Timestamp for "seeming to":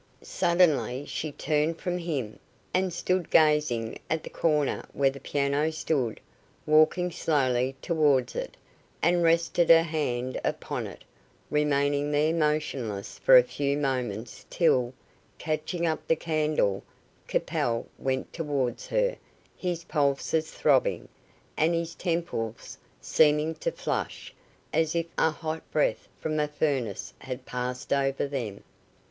23.01-23.71